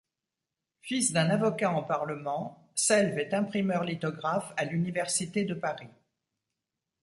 Fils 0.81 1.11
d'un 1.13 1.29
avocat 1.29 1.69
en 1.69 1.83
parlement, 1.83 2.67
Selves 2.73 3.19
est 3.19 3.35
imprimeur 3.35 3.83
lithographe 3.83 4.51
à 4.57 4.65
l'université 4.65 5.43
de 5.45 5.53
Paris. 5.53 5.89